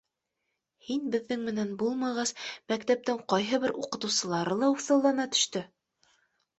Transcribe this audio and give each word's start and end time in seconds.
Һин 0.87 1.03
беҙҙең 1.15 1.43
менән 1.49 1.75
булмағас, 1.83 2.33
мәктәптең 2.75 3.23
ҡайһы 3.37 3.63
бер 3.69 3.79
уҡытыусылары 3.85 4.61
ла 4.65 4.75
уҫаллана 4.77 5.33
төштө. 5.39 5.67